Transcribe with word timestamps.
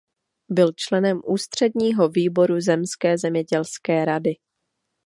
Byl 0.49 0.71
členem 0.75 1.21
ústředního 1.25 2.09
výboru 2.09 2.61
zemské 2.61 3.17
zemědělské 3.17 4.05
rady. 4.05 4.35